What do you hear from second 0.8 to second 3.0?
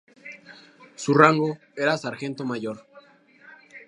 Su rango era Sargento Mayor.